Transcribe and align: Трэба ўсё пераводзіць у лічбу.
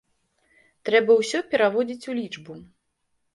Трэба 0.89 1.17
ўсё 1.19 1.41
пераводзіць 1.51 2.09
у 2.15 2.17
лічбу. 2.21 2.57